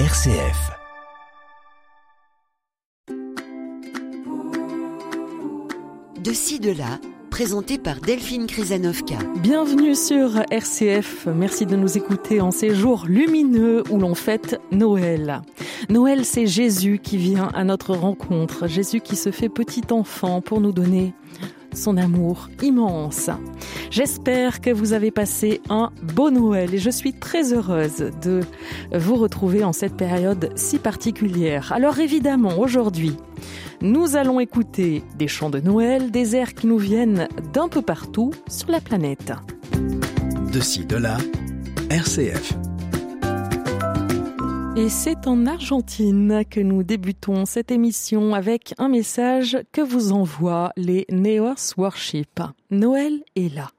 [0.00, 0.72] RCF.
[6.20, 6.98] De ci, de là,
[7.30, 9.18] présenté par Delphine Krizanovka.
[9.36, 11.28] Bienvenue sur RCF.
[11.32, 15.42] Merci de nous écouter en ces jours lumineux où l'on fête Noël.
[15.88, 18.66] Noël, c'est Jésus qui vient à notre rencontre.
[18.66, 21.14] Jésus qui se fait petit enfant pour nous donner
[21.74, 23.30] son amour immense.
[23.90, 28.40] J'espère que vous avez passé un beau Noël et je suis très heureuse de
[28.94, 31.72] vous retrouver en cette période si particulière.
[31.72, 33.16] Alors évidemment, aujourd'hui,
[33.80, 38.32] nous allons écouter des chants de Noël, des airs qui nous viennent d'un peu partout
[38.48, 39.32] sur la planète.
[40.52, 41.18] De ci, de là,
[41.90, 42.54] RCF.
[44.76, 50.72] Et c'est en Argentine que nous débutons cette émission avec un message que vous envoient
[50.76, 52.40] les Neos Worship.
[52.72, 53.70] Noël est là.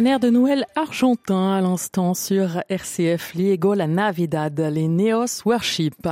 [0.00, 6.08] Un air de Noël argentin à l'instant sur RCF Liego la Navidad, les Neos Worship.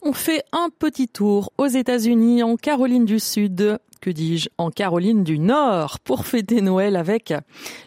[0.00, 5.22] On fait un petit tour aux États-Unis, en Caroline du Sud, que dis-je, en Caroline
[5.22, 7.34] du Nord, pour fêter Noël avec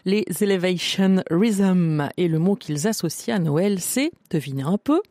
[0.04, 2.08] les Elevation Rhythm.
[2.16, 5.02] Et le mot qu'ils associent à Noël, c'est, devinez un peu,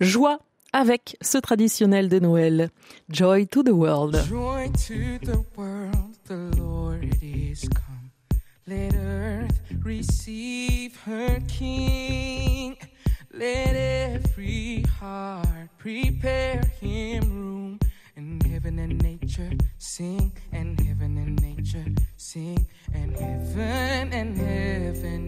[0.00, 0.38] joie
[0.74, 2.68] avec ce traditionnel de Noël,
[3.08, 4.22] Joy to the World.
[4.28, 5.94] Joy to the world,
[6.28, 7.95] the Lord is come.
[8.68, 12.76] Let earth receive her King.
[13.32, 17.78] Let every heart prepare him room.
[18.16, 21.84] And heaven and nature sing, and heaven and nature
[22.16, 25.25] sing, and heaven and heaven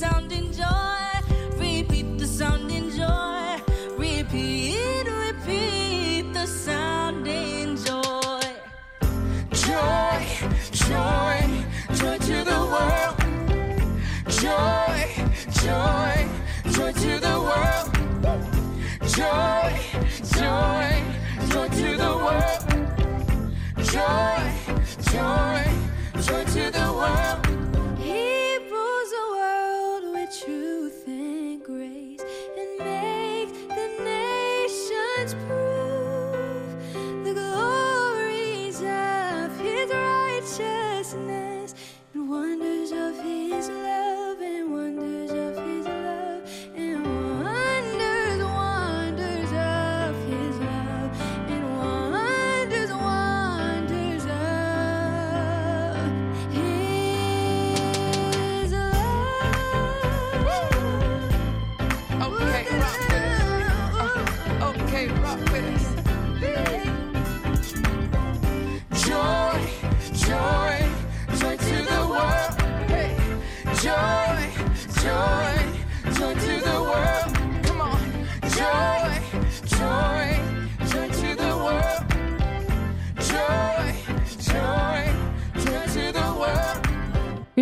[0.00, 1.10] sounding joy.
[1.58, 3.60] Repeat the sounding joy.
[3.98, 8.48] Repeat, repeat the sounding joy.
[9.66, 10.20] Joy,
[10.86, 11.40] joy,
[11.98, 13.16] joy to the world.
[14.40, 15.00] Joy,
[15.64, 16.16] joy,
[16.74, 17.88] joy to the world.
[19.16, 19.72] Joy,
[20.38, 20.90] joy,
[21.52, 22.62] joy to the world.
[23.92, 24.42] Joy,
[25.12, 25.62] joy,
[26.26, 27.49] joy to the world.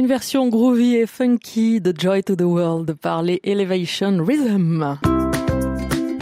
[0.09, 4.99] Une version groovy et funky de Joy to the World par les Elevation Rhythm.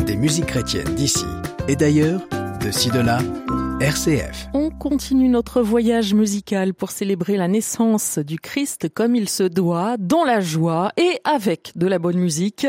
[0.04, 1.24] Des musiques chrétiennes d'ici
[1.68, 2.20] et d'ailleurs,
[2.64, 3.20] de ci de là,
[3.80, 4.48] RCF.
[4.54, 9.96] On continue notre voyage musical pour célébrer la naissance du Christ comme il se doit,
[10.00, 12.66] dans la joie et avec de la bonne musique.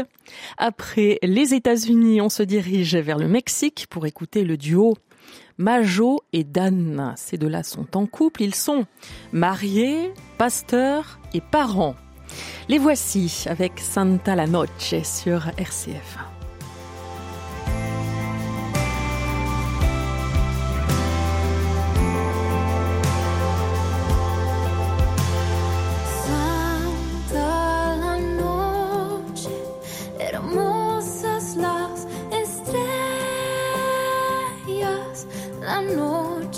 [0.59, 4.93] Après les États-Unis, on se dirige vers le Mexique pour écouter le duo
[5.57, 7.13] Majo et Dan.
[7.15, 8.85] Ces deux-là sont en couple, ils sont
[9.31, 11.95] mariés, pasteurs et parents.
[12.69, 16.36] Les voici avec Santa la Noche sur RCF.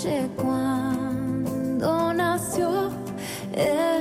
[0.02, 2.90] Noche cuando nació
[3.54, 3.99] el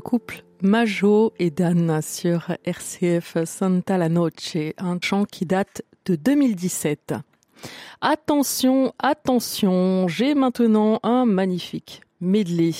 [0.00, 6.16] le couple Majo et Dan sur RCF Santa la Noche, un chant qui date de
[6.16, 7.12] 2017.
[8.00, 12.72] Attention, attention, j'ai maintenant un magnifique medley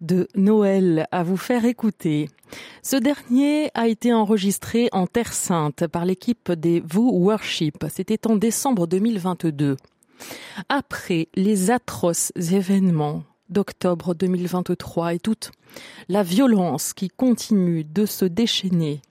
[0.00, 2.28] de Noël à vous faire écouter.
[2.82, 7.84] Ce dernier a été enregistré en Terre Sainte par l'équipe des Vous Worship.
[7.88, 9.76] C'était en décembre 2022.
[10.68, 15.52] Après les atroces événements d'octobre 2023 et toute
[16.08, 19.02] la violence qui continue de se déchaîner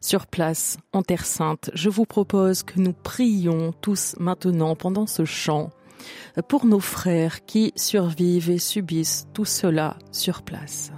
[0.00, 5.24] sur place en Terre Sainte, je vous propose que nous prions tous maintenant pendant ce
[5.24, 5.70] chant
[6.48, 10.92] pour nos frères qui survivent et subissent tout cela sur place.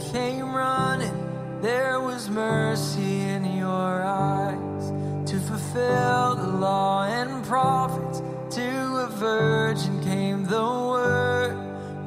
[0.00, 1.60] Came running.
[1.60, 4.92] There was mercy in your eyes
[5.30, 8.22] to fulfill the law and prophets.
[8.56, 11.56] To a virgin came the word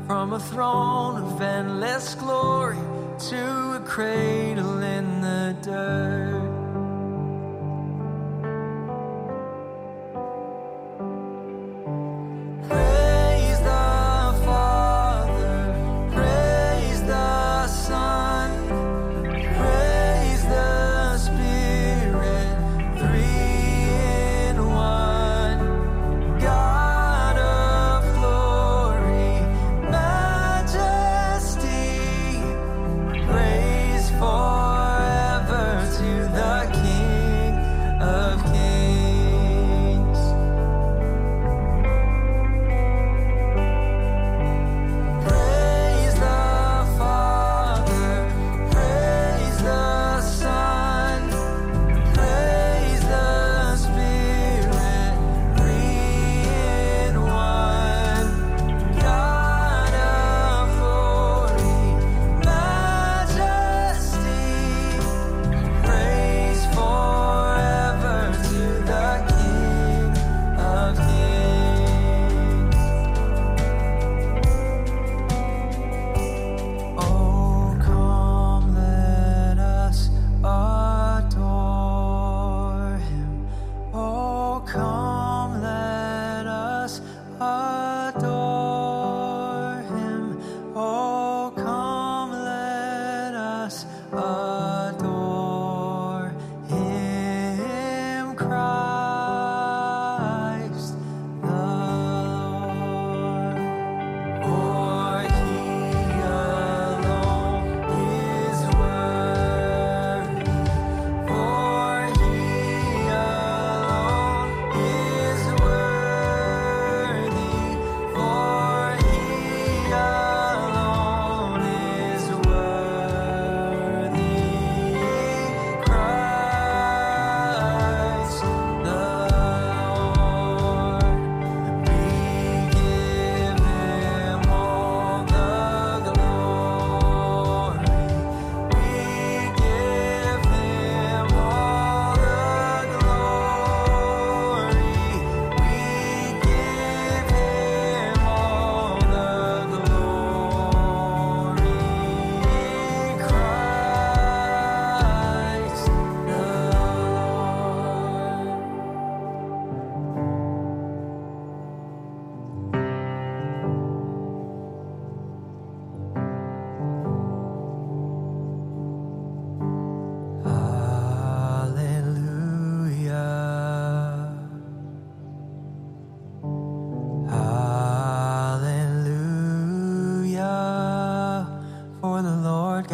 [0.08, 2.78] from a throne of endless glory
[3.30, 6.43] to a cradle in the dirt.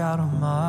[0.10, 0.69] out of my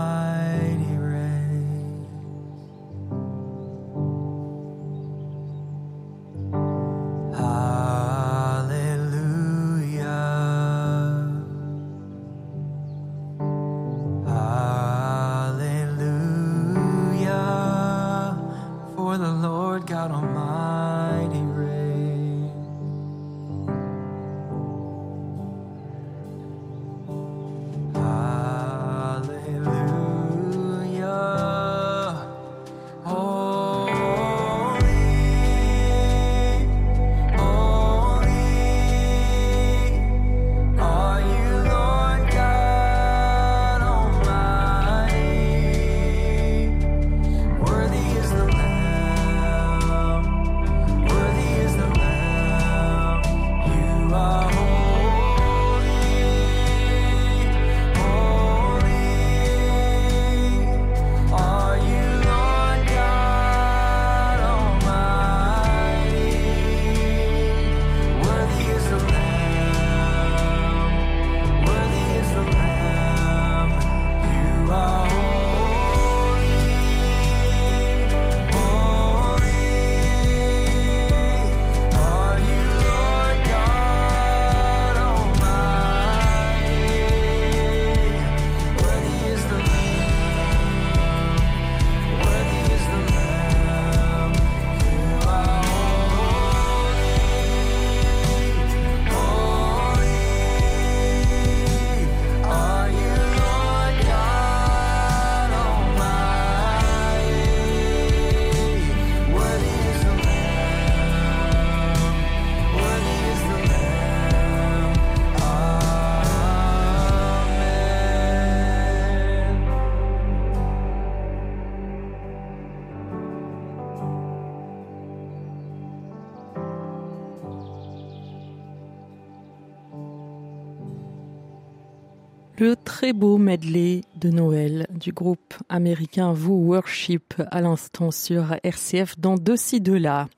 [133.01, 139.37] très beau medley de Noël du groupe américain Vous Worship à l'instant sur RCF dans
[139.37, 140.29] De ci de là.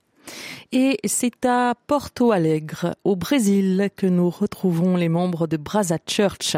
[0.71, 6.57] Et c'est à Porto Alegre, au Brésil, que nous retrouvons les membres de Brasa Church.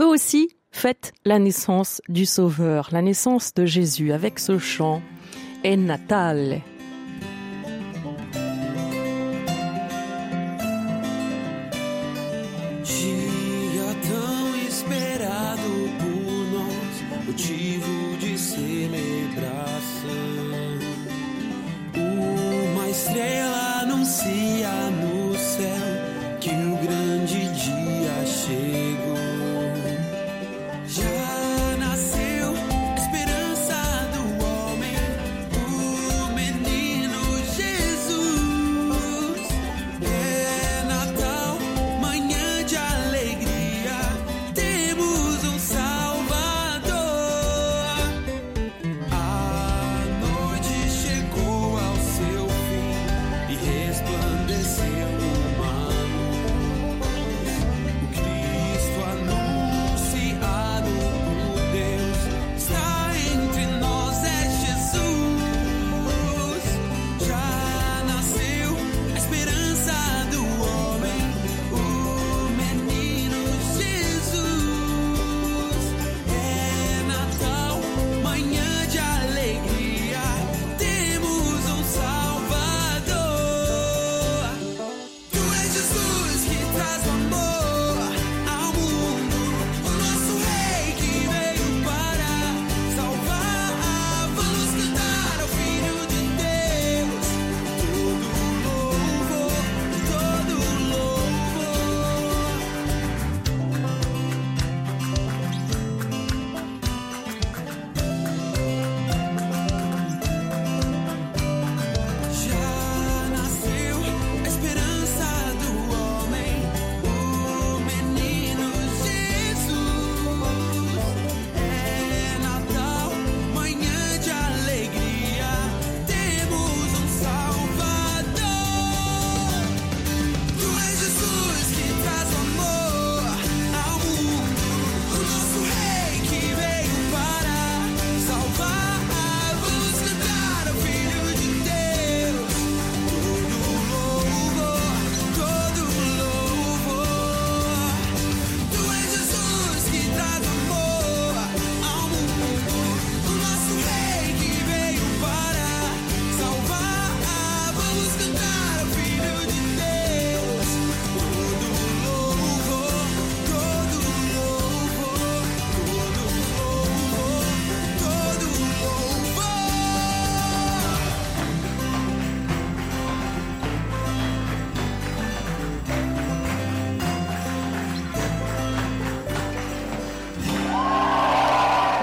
[0.00, 5.00] Eux aussi fêtent la naissance du Sauveur, la naissance de Jésus avec ce chant
[5.64, 6.60] En Natale.
[17.40, 17.99] Motivo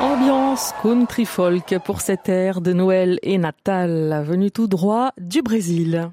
[0.08, 6.10] Ambiance country folk pour cette ère de Noël et Natal, venue tout droit du Brésil.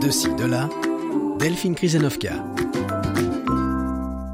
[0.00, 0.68] De ci, de là,
[1.38, 2.32] Delphine Krisenovka.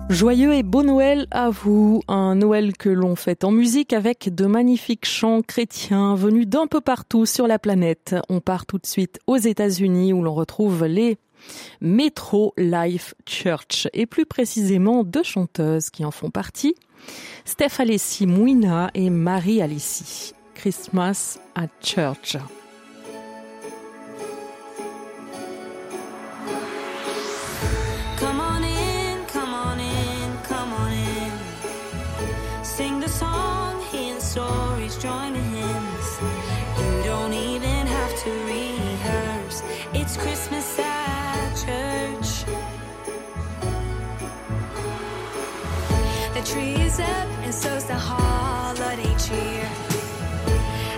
[0.08, 4.46] Joyeux et beau Noël à vous, un Noël que l'on fête en musique avec de
[4.46, 8.16] magnifiques chants chrétiens venus d'un peu partout sur la planète.
[8.30, 11.18] On part tout de suite aux États-Unis où l'on retrouve les
[11.82, 16.74] Metro Life Church et plus précisément deux chanteuses qui en font partie,
[17.44, 20.34] Steph Alessi Mouina et Marie Alessi.
[20.54, 22.36] Christmas at Church.
[28.18, 28.40] Come
[47.00, 49.68] up, and so's the holiday cheer.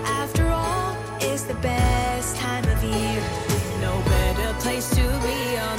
[0.04, 3.20] After all, it's the best time of year.
[3.80, 5.78] No better place to be on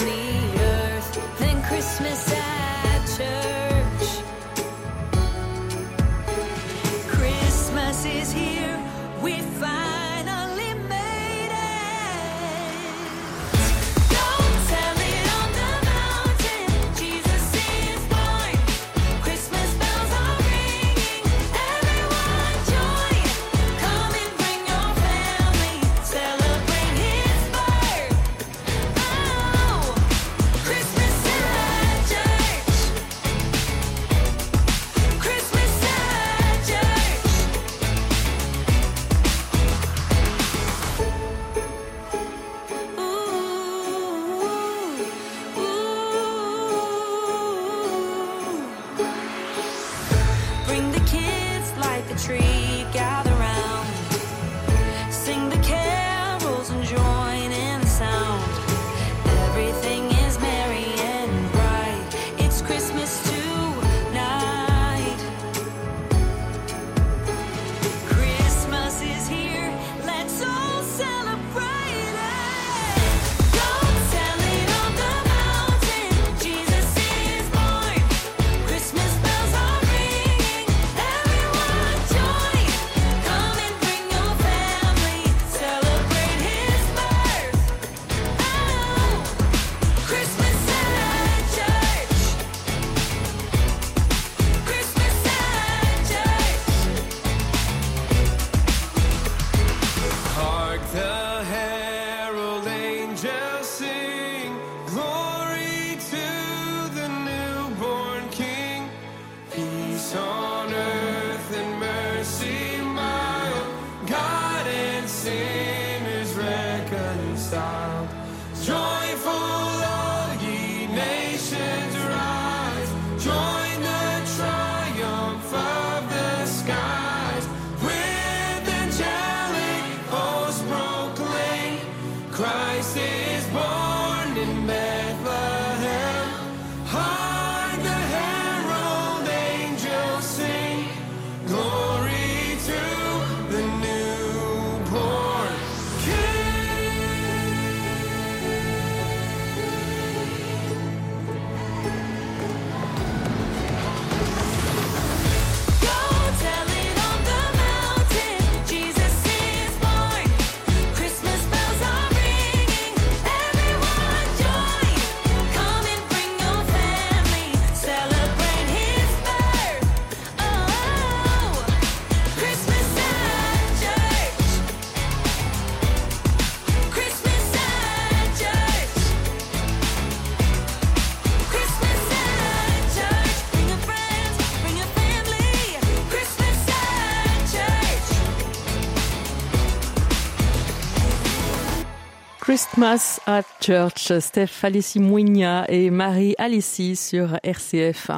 [192.77, 198.11] Christmas at Church, Steph Alessi Mouigna et Marie Alessi sur RCF.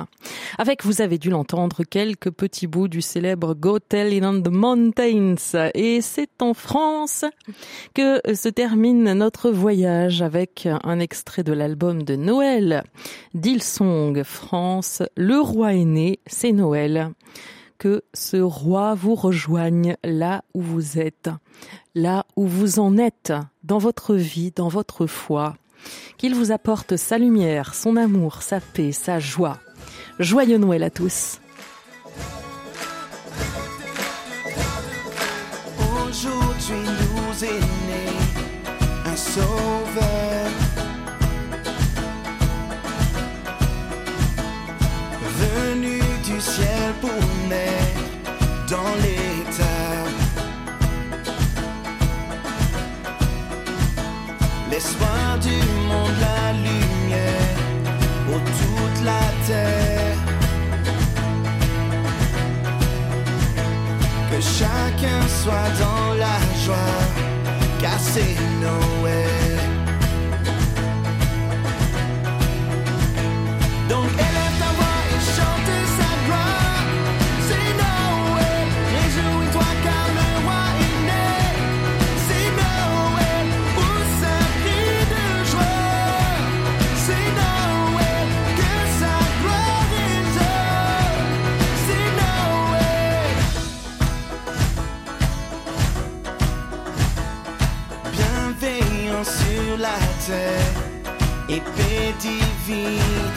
[0.57, 4.49] Avec, vous avez dû l'entendre, quelques petits bouts du célèbre Go Tell It on the
[4.49, 5.69] Mountains.
[5.73, 7.23] Et c'est en France
[7.93, 12.83] que se termine notre voyage avec un extrait de l'album de Noël.
[13.33, 17.13] Dillsong France, le roi est né, c'est Noël
[17.79, 21.29] que ce roi vous rejoigne là où vous êtes,
[21.95, 25.55] là où vous en êtes, dans votre vie, dans votre foi,
[26.17, 29.57] qu'il vous apporte sa lumière, son amour, sa paix, sa joie.
[30.19, 31.39] Joyeux Noël à tous.
[35.79, 38.05] Aujourd'hui nous est né
[39.05, 40.49] un sauveur
[45.39, 48.03] Venu du ciel pour naître
[48.69, 49.99] dans l'état
[54.71, 55.57] L'espoir du
[55.89, 57.55] monde, la lumière
[58.25, 60.17] pour toute la terre
[64.31, 66.99] Que chacun soit dans la joie,
[67.81, 69.48] car c'est Noël.
[99.23, 100.75] Sur la terre
[101.49, 103.31] et paix divine.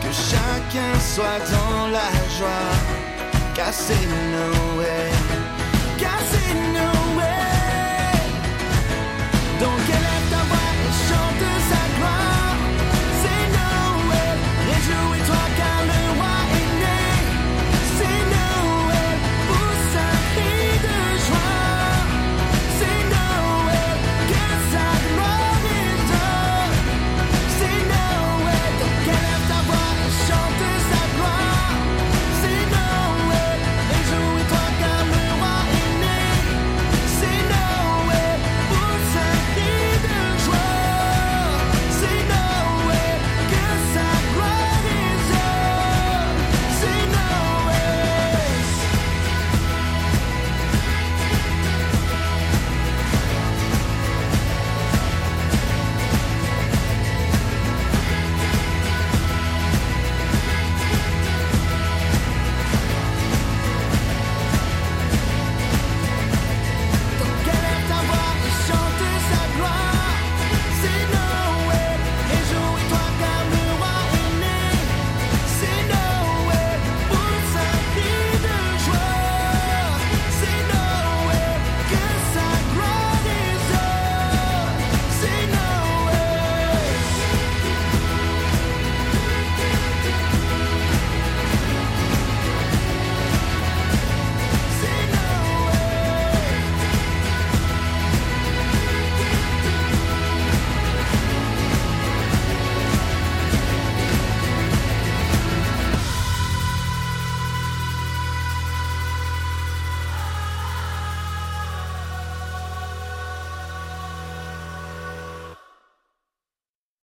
[0.00, 2.72] Que chacun soit dans la joie,
[3.54, 5.11] car c'est Noël.